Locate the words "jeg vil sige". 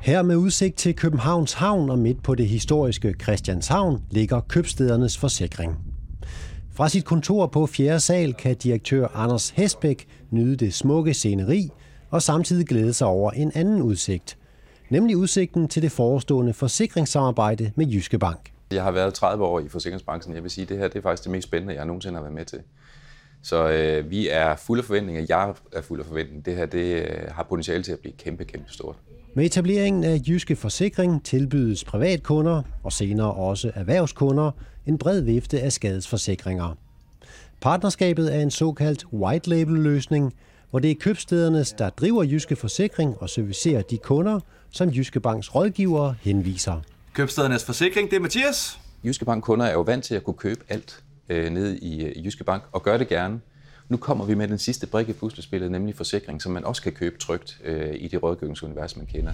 20.34-20.62